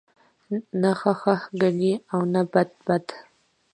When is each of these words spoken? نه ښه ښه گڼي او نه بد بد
نه 0.81 0.91
ښه 0.99 1.13
ښه 1.21 1.35
گڼي 1.61 1.93
او 2.13 2.21
نه 2.33 2.41
بد 2.53 2.69
بد 2.85 3.05